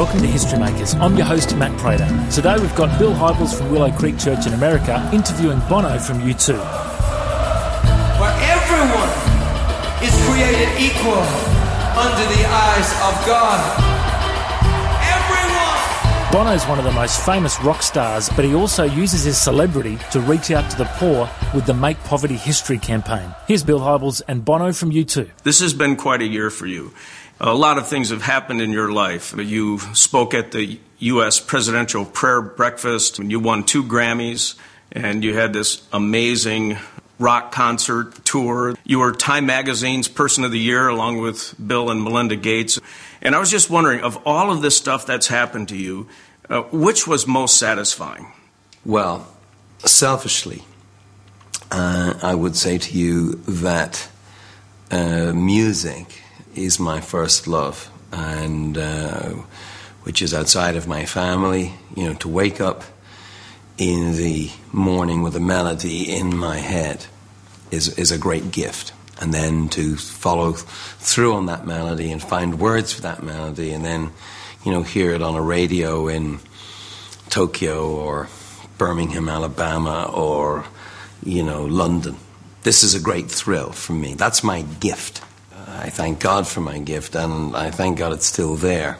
[0.00, 0.94] Welcome to History Makers.
[0.94, 2.08] I'm your host, Matt Prater.
[2.32, 6.56] Today we've got Bill Hybels from Willow Creek Church in America interviewing Bono from U2.
[8.16, 9.12] Where everyone
[10.00, 11.20] is created equal
[12.00, 13.99] under the eyes of God.
[16.30, 16.46] Everyone!
[16.46, 19.98] Bono is one of the most famous rock stars, but he also uses his celebrity
[20.12, 23.34] to reach out to the poor with the Make Poverty History campaign.
[23.48, 25.28] Here's Bill Hybels and Bono from U2.
[25.42, 26.92] This has been quite a year for you.
[27.40, 29.34] A lot of things have happened in your life.
[29.36, 31.40] You spoke at the U.S.
[31.40, 34.54] Presidential Prayer Breakfast, and you won two Grammys,
[34.92, 36.78] and you had this amazing
[37.18, 38.76] rock concert tour.
[38.84, 42.78] You were Time Magazine's Person of the Year along with Bill and Melinda Gates.
[43.22, 46.08] And I was just wondering, of all of this stuff that's happened to you,
[46.48, 48.32] uh, which was most satisfying?
[48.84, 49.26] Well,
[49.78, 50.64] selfishly,
[51.70, 54.08] uh, I would say to you that
[54.90, 56.22] uh, music
[56.54, 59.28] is my first love, and uh,
[60.02, 61.74] which is outside of my family.
[61.94, 62.82] You know, to wake up
[63.78, 67.06] in the morning with a melody in my head
[67.70, 72.58] is is a great gift, and then to follow through on that melody and find
[72.58, 74.10] words for that melody, and then
[74.64, 76.40] you know hear it on a radio in
[77.28, 78.28] Tokyo or
[78.78, 80.64] Birmingham, Alabama, or
[81.22, 82.16] you know London.
[82.62, 84.14] This is a great thrill for me.
[84.14, 85.22] That's my gift.
[85.68, 88.98] I thank God for my gift, and I thank God it's still there.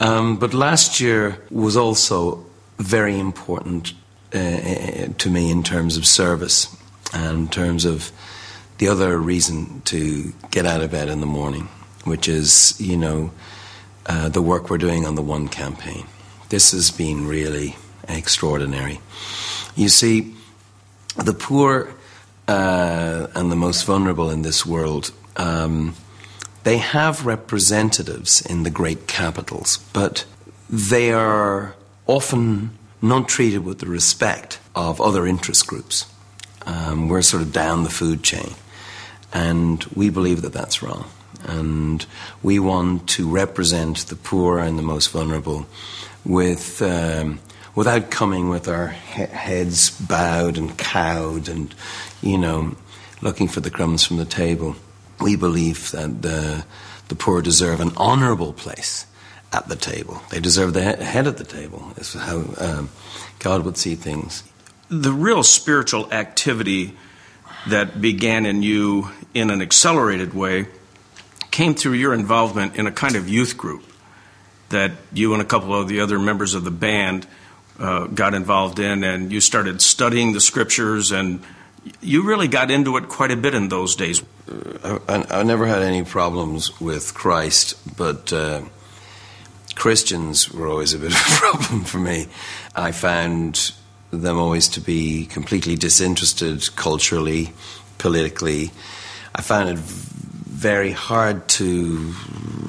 [0.00, 2.44] Um, but last year was also
[2.78, 3.92] very important
[4.32, 6.74] uh, to me in terms of service
[7.12, 8.12] and in terms of
[8.78, 11.68] the other reason to get out of bed in the morning,
[12.04, 13.30] which is, you know,
[14.06, 16.06] uh, the work we're doing on the One campaign.
[16.48, 17.76] This has been really
[18.08, 19.00] extraordinary.
[19.74, 20.34] You see,
[21.16, 21.94] the poor
[22.46, 25.94] uh, and the most vulnerable in this world um,
[26.64, 30.24] they have representatives in the great capitals, but
[30.68, 36.06] they are often not treated with the respect of other interest groups.
[36.66, 38.54] Um, we're sort of down the food chain,
[39.32, 41.08] and we believe that that's wrong.
[41.44, 42.04] And
[42.42, 45.66] we want to represent the poor and the most vulnerable
[46.24, 47.40] with, um,
[47.74, 51.74] without coming with our he- heads bowed and cowed and,
[52.22, 52.76] you know,
[53.22, 54.76] looking for the crumbs from the table
[55.20, 56.64] we believe that the,
[57.08, 59.06] the poor deserve an honourable place
[59.52, 60.20] at the table.
[60.30, 62.90] They deserve the head at the table, is how um,
[63.38, 64.42] God would see things.
[64.88, 66.96] The real spiritual activity
[67.68, 70.66] that began in you in an accelerated way
[71.50, 73.82] came through your involvement in a kind of youth group
[74.68, 77.26] that you and a couple of the other members of the band
[77.78, 81.42] uh, got involved in, and you started studying the scriptures and
[82.00, 84.22] you really got into it quite a bit in those days.
[84.82, 88.62] I, I never had any problems with Christ, but uh,
[89.76, 92.28] Christians were always a bit of a problem for me.
[92.74, 93.72] I found
[94.22, 97.52] them always to be completely disinterested culturally,
[97.98, 98.70] politically.
[99.34, 102.14] I found it very hard to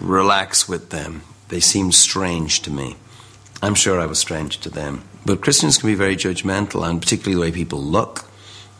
[0.01, 1.21] relax with them.
[1.49, 2.95] They seemed strange to me.
[3.61, 5.03] I'm sure I was strange to them.
[5.25, 8.27] But Christians can be very judgmental, and particularly the way people look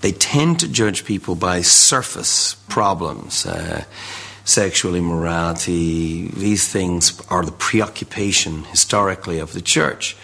[0.01, 3.45] they tend to judge people by surface problems.
[3.45, 3.84] Uh,
[4.45, 10.16] sexual immorality, these things are the preoccupation historically of the church.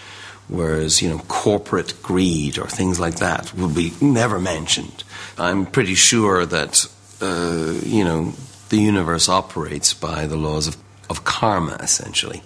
[0.48, 5.02] Whereas, you know, corporate greed or things like that would be never mentioned.
[5.38, 6.86] I'm pretty sure that,
[7.20, 8.34] uh, you know,
[8.68, 10.76] the universe operates by the laws of,
[11.08, 12.42] of karma, essentially.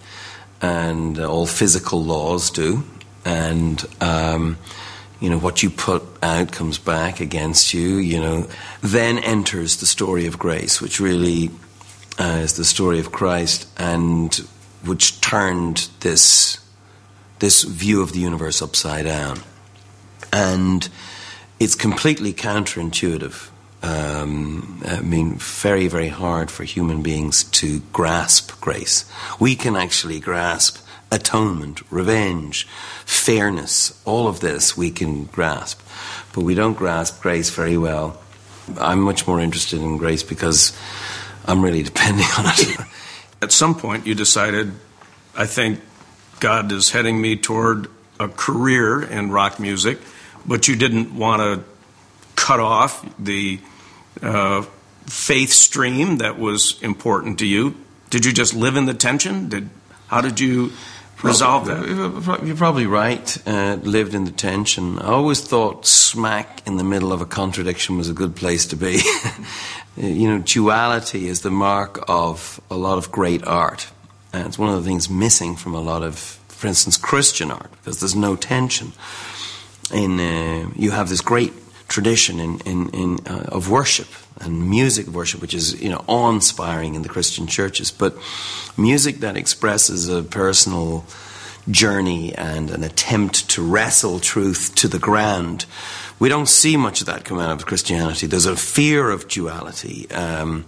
[0.62, 2.84] And uh, all physical laws do.
[3.24, 4.58] And, um,
[5.20, 8.46] you know, what you put out comes back against you, you know.
[8.80, 11.50] Then enters the story of grace, which really
[12.18, 14.34] uh, is the story of Christ and
[14.84, 16.58] which turned this,
[17.38, 19.40] this view of the universe upside down.
[20.32, 20.88] And
[21.60, 23.48] it's completely counterintuitive.
[23.82, 29.04] Um, I mean, very, very hard for human beings to grasp grace.
[29.38, 32.66] We can actually grasp atonement, revenge,
[33.04, 35.80] fairness, all of this we can grasp.
[36.34, 38.20] But we don't grasp grace very well.
[38.78, 40.76] I'm much more interested in grace because
[41.46, 42.80] I'm really depending on it.
[43.40, 44.72] At some point, you decided,
[45.36, 45.80] I think
[46.40, 47.88] God is heading me toward
[48.20, 49.98] a career in rock music,
[50.46, 51.64] but you didn't want to
[52.36, 53.60] cut off the
[54.22, 54.62] uh,
[55.06, 57.76] faith stream that was important to you.
[58.10, 59.48] Did you just live in the tension?
[59.48, 59.70] Did
[60.06, 60.72] how did you
[61.22, 62.40] resolve that.
[62.44, 63.46] You're probably right.
[63.46, 64.98] Uh, lived in the tension.
[64.98, 68.76] I always thought smack in the middle of a contradiction was a good place to
[68.76, 69.00] be.
[69.96, 73.88] you know, duality is the mark of a lot of great art.
[74.32, 77.70] And it's one of the things missing from a lot of, for instance, Christian art,
[77.72, 78.92] because there's no tension.
[79.92, 81.52] In uh, you have this great
[81.88, 84.08] tradition in, in, in uh, of worship
[84.40, 87.90] and music worship, which is you know awe-inspiring in the Christian churches.
[87.90, 88.16] But
[88.76, 91.04] music that expresses a personal
[91.70, 95.66] journey and an attempt to wrestle truth to the ground.
[96.18, 98.26] We don't see much of that come out of Christianity.
[98.26, 100.10] There's a fear of duality.
[100.10, 100.64] Um,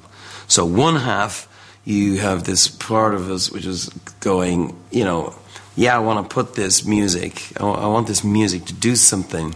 [0.47, 1.49] so one half,
[1.91, 3.89] you have this part of us which is
[4.21, 5.35] going, you know,
[5.77, 9.55] yeah, I want to put this music, I want this music to do something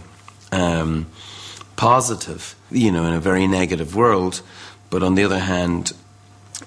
[0.51, 1.07] um,
[1.75, 4.41] positive, you know, in a very negative world.
[4.89, 5.93] But on the other hand,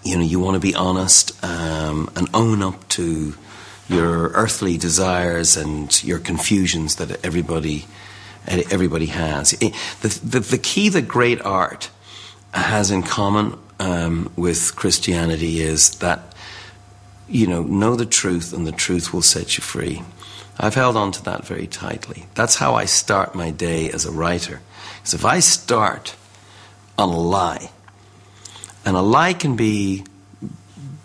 [0.05, 3.35] you know, you want to be honest um, and own up to
[3.88, 7.87] your earthly desires and your confusions that everybody
[8.47, 9.50] everybody has.
[9.50, 11.91] The, the, the key that great art
[12.53, 16.21] has in common um, with Christianity is that
[17.29, 20.03] you know know the truth and the truth will set you free.
[20.59, 22.27] I've held on to that very tightly.
[22.35, 24.61] That's how I start my day as a writer.
[24.97, 26.17] Because if I start
[26.97, 27.71] on a lie,
[28.85, 30.05] and a lie can be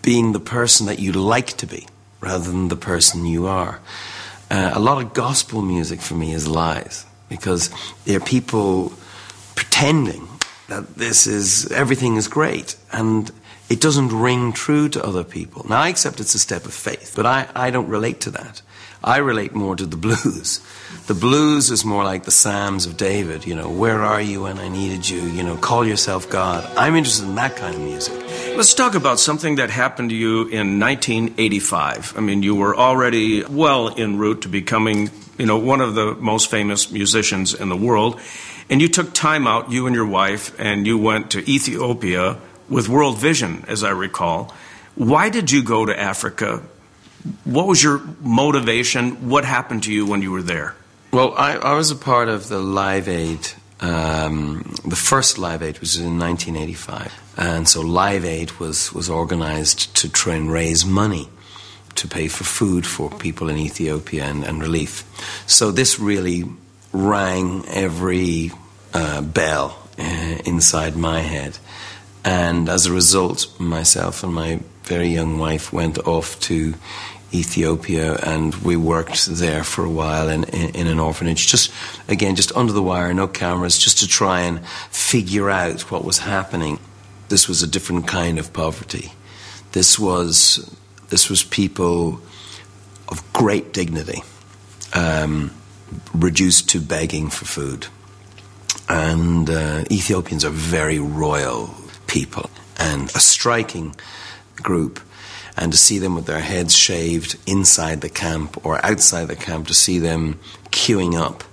[0.02, 1.86] being the person that you like to be
[2.20, 3.80] rather than the person you are.
[4.50, 7.70] Uh, a lot of gospel music for me is lies because
[8.04, 8.92] they're people
[9.54, 10.26] pretending
[10.74, 13.30] that this is everything is great and
[13.68, 15.64] it doesn't ring true to other people.
[15.68, 18.60] Now I accept it's a step of faith, but I, I don't relate to that.
[19.02, 20.60] I relate more to the blues.
[21.06, 24.58] The blues is more like the Psalms of David, you know, where are you when
[24.58, 25.20] I needed you?
[25.20, 26.64] You know, call yourself God.
[26.76, 28.18] I'm interested in that kind of music.
[28.56, 32.14] Let's talk about something that happened to you in 1985.
[32.16, 36.14] I mean, you were already well en route to becoming, you know, one of the
[36.14, 38.20] most famous musicians in the world.
[38.70, 42.38] And you took time out, you and your wife, and you went to Ethiopia
[42.68, 44.54] with World Vision, as I recall.
[44.94, 46.62] Why did you go to Africa
[47.44, 49.28] what was your motivation?
[49.28, 50.74] What happened to you when you were there?
[51.10, 53.48] Well, I, I was a part of the Live Aid.
[53.80, 59.94] Um, the first Live Aid was in 1985, and so Live Aid was was organised
[59.96, 61.28] to try and raise money
[61.94, 65.04] to pay for food for people in Ethiopia and, and relief.
[65.46, 66.44] So this really
[66.94, 68.52] rang every
[68.94, 71.58] uh, bell uh, inside my head,
[72.24, 76.74] and as a result, myself and my very young wife went off to
[77.34, 81.48] Ethiopia, and we worked there for a while in, in, in, an orphanage.
[81.48, 81.72] Just
[82.08, 86.18] again, just under the wire, no cameras, just to try and figure out what was
[86.18, 86.78] happening.
[87.28, 89.12] This was a different kind of poverty.
[89.72, 90.76] This was
[91.08, 92.20] this was people
[93.08, 94.22] of great dignity,
[94.92, 95.50] um,
[96.14, 97.86] reduced to begging for food.
[98.88, 101.74] And uh, Ethiopians are very royal
[102.06, 103.94] people, and a striking
[104.56, 105.00] group
[105.56, 109.68] and to see them with their heads shaved inside the camp or outside the camp,
[109.68, 111.44] to see them queuing up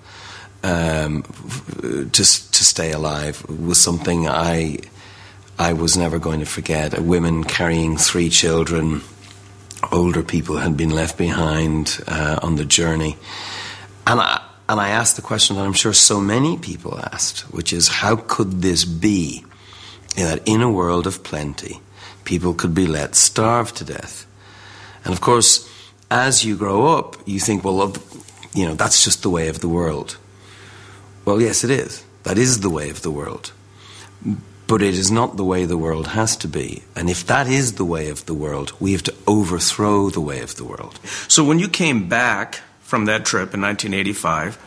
[0.63, 1.23] um,
[1.81, 4.79] to to stay alive was something I
[5.57, 6.99] I was never going to forget.
[6.99, 9.01] Women carrying three children,
[9.91, 13.17] older people had been left behind uh, on the journey,
[14.05, 14.41] and I.
[14.69, 18.15] And I asked the question that I'm sure so many people asked, which is how
[18.15, 19.43] could this be
[20.15, 21.81] that in a world of plenty,
[22.23, 24.25] people could be let starve to death.
[25.03, 25.69] And of course,
[26.09, 27.93] as you grow up, you think, well,
[28.53, 30.15] you know, that's just the way of the world.
[31.25, 32.05] Well, yes, it is.
[32.23, 33.51] That is the way of the world.
[34.67, 36.83] But it is not the way the world has to be.
[36.95, 40.39] And if that is the way of the world, we have to overthrow the way
[40.39, 40.97] of the world.
[41.27, 42.61] So when you came back
[42.91, 44.59] from that trip in 1985,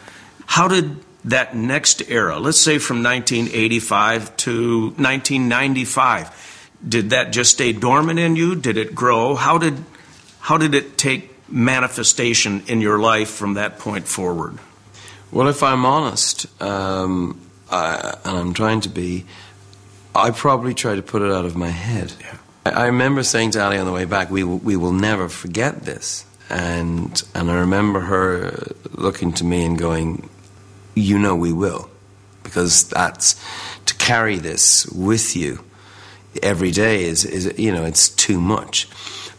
[0.47, 7.75] how did that next era, let's say from 1985 to 1995, did that just stay
[7.75, 8.57] dormant in you?
[8.57, 9.35] Did it grow?
[9.35, 9.77] How did
[10.41, 14.59] how did it take manifestation in your life from that point forward?
[15.31, 17.39] Well, if I'm honest, um,
[17.71, 19.27] I, and I'm trying to be,
[20.15, 22.15] I probably try to put it out of my head.
[22.21, 22.37] Yeah.
[22.65, 25.29] I, I remember saying to Ali on the way back, "We will, we will never
[25.29, 30.31] forget this," and and I remember her looking to me and going,
[30.95, 31.91] "You know, we will,"
[32.45, 33.35] because that's
[33.87, 35.65] to carry this with you
[36.43, 38.89] every day is, is you know, it's too much.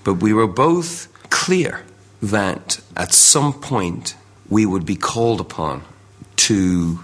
[0.03, 1.83] But we were both clear
[2.21, 4.15] that at some point
[4.49, 5.83] we would be called upon
[6.35, 6.99] to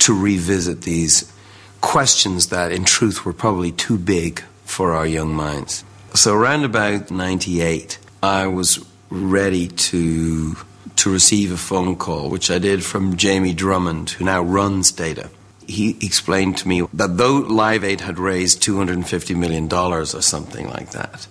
[0.00, 1.32] to revisit these
[1.80, 5.82] questions that in truth were probably too big for our young minds.
[6.14, 10.56] So around about 98 I was ready to
[10.96, 15.30] to receive a phone call which I did from Jamie Drummond who now runs Data
[15.66, 20.90] he explained to me that though Live Aid had raised $250 million or something like
[20.90, 21.28] that,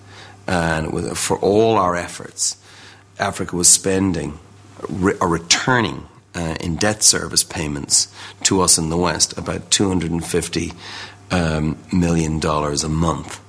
[0.48, 2.58] And for all our efforts,
[3.20, 4.40] Africa was spending
[5.20, 8.08] or returning uh, in debt service payments
[8.44, 10.74] to us in the West about 250
[11.32, 13.42] um, million dollars a month.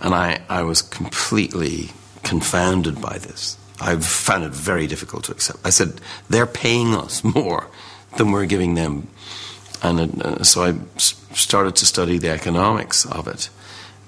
[0.00, 1.90] And I, I was completely
[2.24, 3.56] confounded by this.
[3.80, 5.58] I found it very difficult to accept.
[5.64, 7.68] I said, they're paying us more
[8.16, 9.08] than we're giving them.
[9.82, 10.74] And uh, so I
[11.34, 13.50] started to study the economics of it.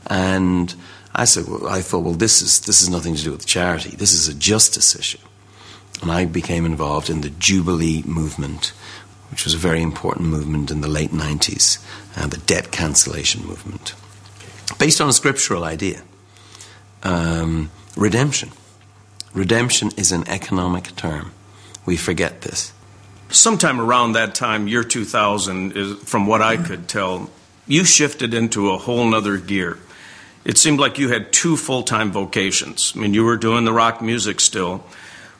[0.06, 0.75] And
[1.14, 3.90] I said, well, I thought, well, this is, this is nothing to do with charity.
[3.90, 5.18] This is a justice issue.
[6.02, 8.73] And I became involved in the Jubilee movement,
[9.30, 11.78] which was a very important movement in the late 90s,
[12.14, 13.94] and the debt cancellation movement,
[14.78, 16.02] based on a scriptural idea
[17.02, 18.50] um, redemption.
[19.33, 21.33] Redemption is an economic term.
[21.85, 22.73] We forget this.
[23.29, 27.31] Sometime around that time, year 2000, is, from what I could tell,
[27.67, 29.79] you shifted into a whole nother gear.
[30.45, 32.93] It seemed like you had two full time vocations.
[32.95, 34.85] I mean, you were doing the rock music still,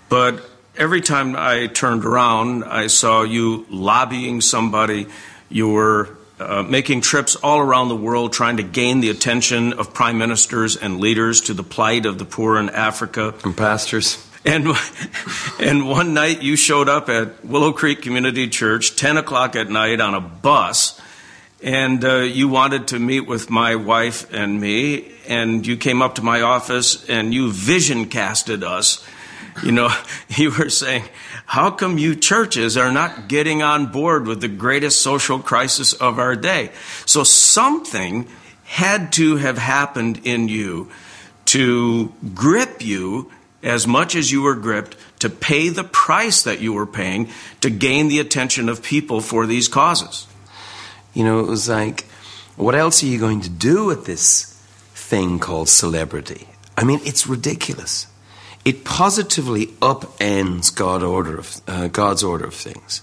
[0.09, 0.45] but
[0.77, 5.07] every time I turned around, I saw you lobbying somebody.
[5.49, 9.95] You were uh, making trips all around the world trying to gain the attention of
[9.95, 13.35] prime ministers and leaders to the plight of the poor in Africa.
[13.45, 14.23] And pastors.
[14.45, 14.69] And,
[15.59, 20.01] and one night you showed up at Willow Creek Community Church, 10 o'clock at night,
[20.01, 21.01] on a bus,
[21.63, 26.17] and uh, you wanted to meet with my wife and me, and you came up
[26.17, 29.05] to my office and you vision casted us
[29.63, 29.91] you know,
[30.29, 31.05] you were saying,
[31.47, 36.19] how come you churches are not getting on board with the greatest social crisis of
[36.19, 36.71] our day?
[37.07, 38.29] So something
[38.65, 40.91] had to have happened in you
[41.47, 43.31] to grip you
[43.63, 47.29] as much as you were gripped to pay the price that you were paying
[47.61, 50.27] to gain the attention of people for these causes.
[51.15, 52.03] You know, it was like,
[52.57, 54.53] what else are you going to do with this
[54.95, 56.49] thing called celebrity?
[56.77, 58.09] I mean, it's ridiculous
[58.67, 63.01] it positively upends God order of, uh, God's order of things.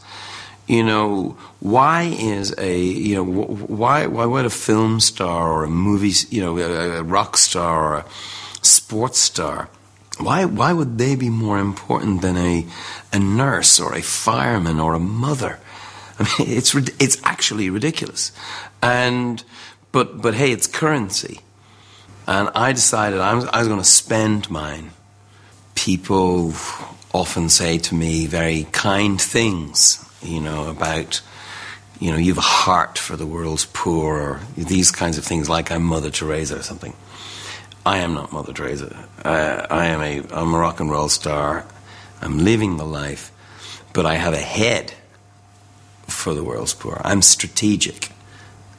[0.67, 5.69] You know, why is a you know why why would a film star or a
[5.69, 8.05] movie you know a, a rock star or a
[8.61, 9.69] sports star
[10.19, 12.65] why why would they be more important than a
[13.11, 15.59] a nurse or a fireman or a mother?
[16.19, 18.31] I mean, it's it's actually ridiculous,
[18.81, 19.43] and
[19.91, 21.39] but but hey, it's currency,
[22.27, 24.91] and I decided I was, I was going to spend mine
[25.83, 26.53] people
[27.13, 31.21] often say to me very kind things, you know, about,
[31.99, 35.49] you know, you have a heart for the world's poor, or these kinds of things,
[35.49, 36.93] like I'm Mother Teresa or something.
[37.85, 39.09] I am not Mother Teresa.
[39.25, 41.65] Uh, I am a, I'm a rock and roll star.
[42.21, 43.33] I'm living the life,
[43.91, 44.93] but I have a head
[46.07, 47.01] for the world's poor.
[47.03, 48.09] I'm strategic.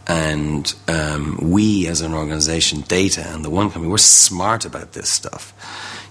[0.07, 5.11] And um, we, as an organization, Data and the One Company, we're smart about this
[5.11, 5.53] stuff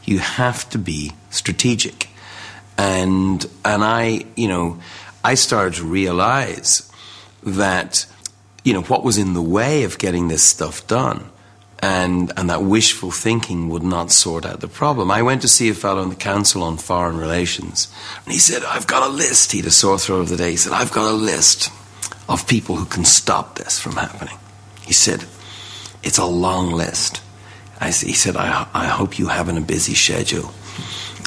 [0.05, 2.10] you have to be strategic.
[2.77, 4.79] And and I, you know,
[5.24, 6.91] I started to realize
[7.43, 8.05] that,
[8.63, 11.29] you know, what was in the way of getting this stuff done
[11.83, 15.12] and, and that wishful thinking would not sort out the problem.
[15.12, 17.93] I went to see a fellow in the Council on Foreign Relations,
[18.24, 19.51] and he said, I've got a list.
[19.51, 20.51] He a sore throat of the day.
[20.51, 21.69] He said, I've got a list
[22.29, 24.38] of people who can stop this from happening.
[24.86, 25.25] He said,
[26.03, 27.22] It's a long list.
[27.83, 30.53] I, he said, I, I hope you have a busy schedule.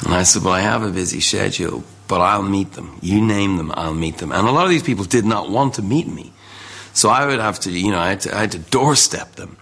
[0.03, 2.97] And I said, Well, I have a busy schedule, but I'll meet them.
[3.01, 4.31] You name them, I'll meet them.
[4.31, 6.33] And a lot of these people did not want to meet me.
[6.93, 9.57] So I would have to, you know, I had to, I had to doorstep them.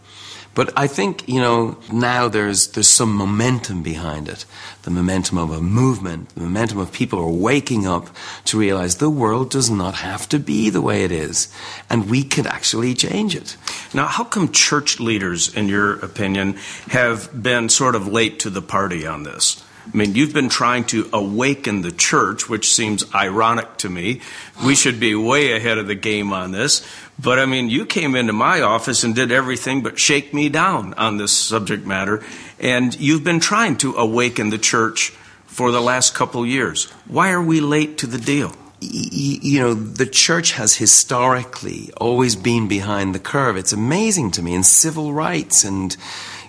[0.55, 4.45] But I think, you know, now there's, there's some momentum behind it.
[4.83, 8.07] The momentum of a movement, the momentum of people are waking up
[8.45, 11.53] to realize the world does not have to be the way it is.
[11.89, 13.57] And we can actually change it.
[13.93, 16.53] Now, how come church leaders, in your opinion,
[16.87, 19.61] have been sort of late to the party on this?
[19.93, 24.21] I mean, you've been trying to awaken the church, which seems ironic to me.
[24.65, 26.85] We should be way ahead of the game on this.
[27.21, 30.93] But I mean, you came into my office and did everything but shake me down
[30.95, 32.23] on this subject matter.
[32.59, 35.09] And you've been trying to awaken the church
[35.45, 36.85] for the last couple years.
[37.07, 38.53] Why are we late to the deal?
[38.81, 43.55] You know, the church has historically always been behind the curve.
[43.55, 45.95] It's amazing to me in civil rights and,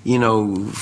[0.03, 0.73] you know,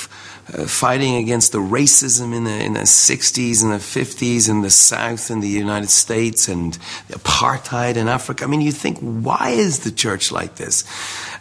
[0.53, 4.71] uh, fighting against the racism in the, in the 60s and the 50s in the
[4.71, 8.45] South in the United States and apartheid in Africa.
[8.45, 10.85] I mean, you think, why is the church like this?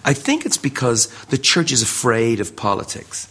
[0.05, 3.29] I think it's because the church is afraid of politics.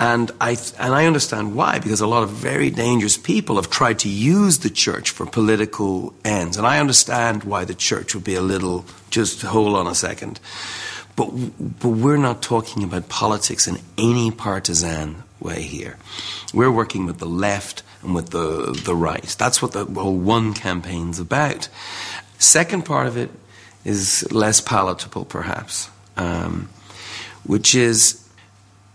[0.00, 4.00] And I, and I understand why, because a lot of very dangerous people have tried
[4.00, 6.56] to use the church for political ends.
[6.56, 10.40] And I understand why the church would be a little, just hold on a second.
[11.16, 11.30] But,
[11.80, 15.96] but we're not talking about politics in any partisan way here.
[16.52, 19.22] We're working with the left and with the, the right.
[19.38, 21.68] That's what the whole One campaign's about.
[22.38, 23.30] Second part of it
[23.84, 26.68] is less palatable, perhaps, um,
[27.44, 28.26] which is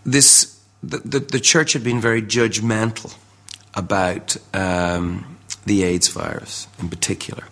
[0.05, 3.13] this the, the, the, church had been very judgmental
[3.75, 7.43] about um, the AIDS virus in particular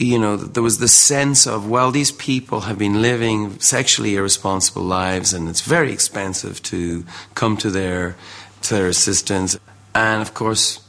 [0.00, 4.82] you know, there was the sense of, well, these people have been living sexually irresponsible
[4.82, 7.04] lives and it's very expensive to
[7.34, 8.16] come to their,
[8.62, 9.58] to their assistance.
[9.94, 10.80] And of course,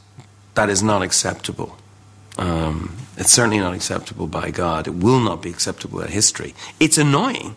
[0.54, 1.76] that is not acceptable.
[2.38, 4.86] Um, it's certainly not acceptable by God.
[4.86, 6.54] It will not be acceptable in history.
[6.80, 7.56] It's annoying,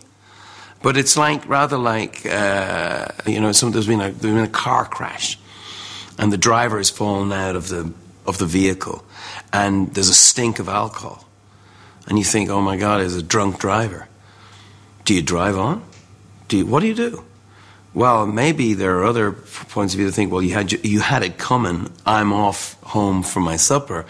[0.82, 4.48] but it's like rather like uh, you know, some, there's been a there's been a
[4.48, 5.40] car crash,
[6.20, 7.94] and the driver has fallen out of the
[8.28, 9.06] of the vehicle,
[9.54, 11.25] and there's a stink of alcohol,
[12.08, 14.08] and you think, oh my God, is a drunk driver.
[15.06, 15.84] Do you drive on?
[16.48, 17.24] Do you, what do you do?
[17.94, 21.24] Well, maybe there are other points of view to think, well, you had, you had
[21.24, 21.92] it coming.
[22.06, 24.06] I'm off home for my supper.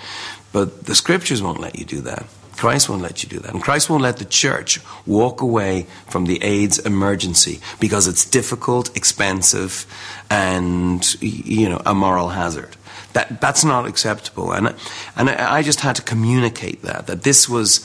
[0.52, 2.26] But the scriptures won't let you do that.
[2.58, 3.54] Christ won't let you do that.
[3.54, 8.96] And Christ won't let the church walk away from the AIDS emergency because it's difficult,
[8.96, 9.86] expensive,
[10.30, 12.76] and, you know, a moral hazard.
[13.16, 14.52] That, that's not acceptable.
[14.52, 14.76] And,
[15.16, 17.80] and I just had to communicate that, that this was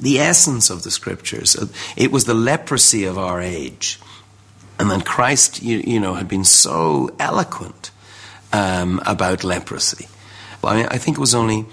[0.00, 1.54] the essence of the scriptures.
[1.98, 4.00] It was the leprosy of our age.
[4.78, 7.90] And then Christ, you, you know, had been so eloquent
[8.54, 10.08] um, about leprosy.
[10.64, 11.66] I, mean, I think it was only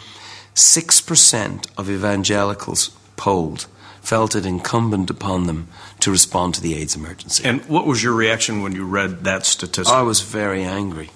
[0.54, 3.68] 6% of evangelicals polled
[4.02, 5.70] felt it incumbent upon them
[6.02, 7.46] to respond to the AIDS emergency.
[7.46, 9.94] And what was your reaction when you read that statistic?
[9.94, 11.10] I was very angry.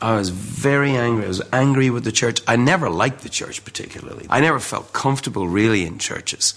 [0.00, 1.24] I was very angry.
[1.24, 2.40] I was angry with the church.
[2.46, 4.26] I never liked the church particularly.
[4.30, 6.54] I never felt comfortable really in churches.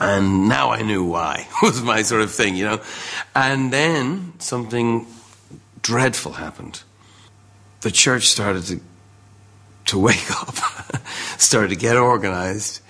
[0.00, 2.80] And now I knew why, was my sort of thing, you know.
[3.34, 5.06] And then something
[5.82, 6.82] dreadful happened.
[7.82, 8.80] The church started to,
[9.86, 10.56] to wake up,
[11.38, 12.80] started to get organized,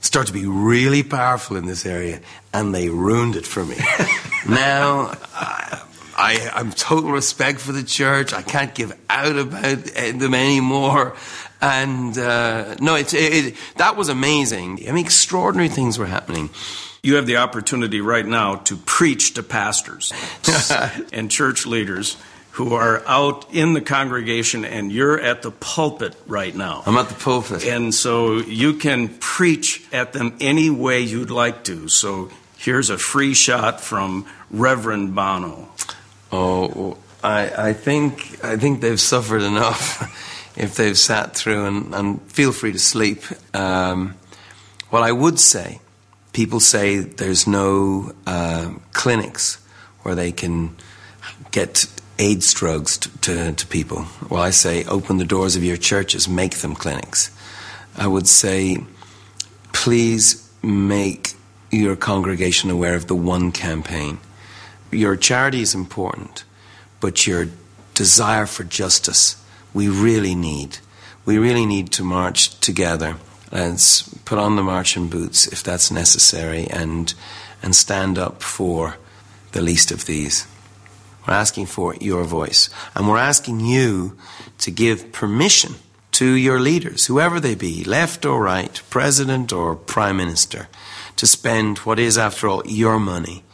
[0.00, 2.20] started to be really powerful in this area,
[2.52, 3.76] and they ruined it for me.
[4.48, 5.82] now, I,
[6.18, 8.32] I'm total respect for the church.
[8.32, 11.14] I can't give out about them anymore.
[11.60, 14.88] And uh, no, it, it, that was amazing.
[14.88, 16.50] I mean, extraordinary things were happening.
[17.02, 20.12] You have the opportunity right now to preach to pastors
[21.12, 22.16] and church leaders
[22.52, 26.82] who are out in the congregation and you're at the pulpit right now.
[26.86, 27.64] I'm at the pulpit.
[27.64, 31.88] And so you can preach at them any way you'd like to.
[31.88, 35.68] So here's a free shot from Reverend Bono.
[36.30, 40.02] Oh, I, I think I think they've suffered enough
[40.56, 43.22] if they've sat through, and, and feel free to sleep.
[43.54, 44.14] Um,
[44.90, 45.80] what I would say,
[46.32, 49.56] people say there's no uh, clinics
[50.02, 50.76] where they can
[51.50, 51.86] get
[52.18, 54.06] AIDS drugs to, to, to people.
[54.28, 57.30] Well, I say open the doors of your churches, make them clinics.
[57.96, 58.78] I would say,
[59.72, 61.34] please make
[61.70, 64.18] your congregation aware of the One campaign
[64.90, 66.44] your charity is important,
[67.00, 67.48] but your
[67.94, 69.42] desire for justice,
[69.74, 70.78] we really need.
[71.24, 73.16] We really need to march together.
[73.52, 77.12] Let's put on the marching boots if that's necessary and,
[77.62, 78.96] and stand up for
[79.52, 80.46] the least of these.
[81.26, 82.70] We're asking for your voice.
[82.94, 84.16] And we're asking you
[84.58, 85.74] to give permission
[86.12, 90.68] to your leaders, whoever they be, left or right, president or prime minister,
[91.16, 93.44] to spend what is, after all, your money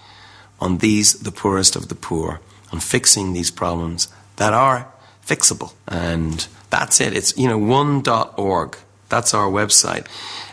[0.61, 2.41] on these, the poorest of the poor,
[2.73, 4.93] on fixing these problems that are
[5.27, 5.73] fixable.
[5.87, 7.17] And that's it.
[7.17, 8.77] It's, you know, one.org.
[9.09, 10.07] That's our website.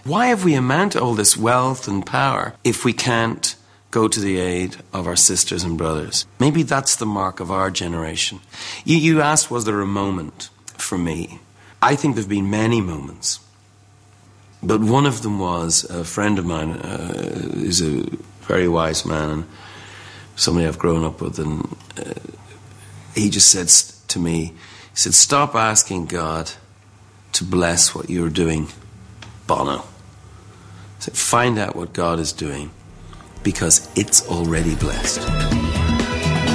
[0.04, 3.56] Why have we amassed all this wealth and power if we can't
[3.92, 6.26] go to the aid of our sisters and brothers?
[6.40, 8.40] Maybe that's the mark of our generation.
[8.86, 11.40] You, you asked, was there a moment for me?
[11.82, 13.40] I think there have been many moments.
[14.64, 18.06] But one of them was a friend of mine, uh, who's a
[18.42, 19.48] very wise man,
[20.42, 21.64] somebody I've grown up with, and
[21.98, 22.14] uh,
[23.14, 23.70] he just said
[24.10, 24.54] to me, he
[24.96, 26.52] said, "Stop asking God
[27.34, 28.68] to bless what you're doing,
[29.48, 29.84] Bono.
[31.00, 32.72] Said, Find out what God is doing,
[33.44, 35.22] because it's already blessed."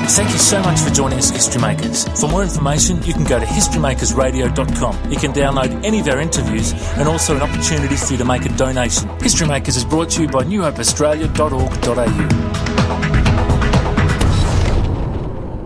[0.09, 2.07] Thank you so much for joining us, History Makers.
[2.21, 5.11] For more information, you can go to historymakersradio.com.
[5.11, 8.47] You can download any of our interviews and also an opportunity for you to make
[8.47, 9.09] a donation.
[9.21, 12.76] History Makers is brought to you by newhopeaustralia.org.au.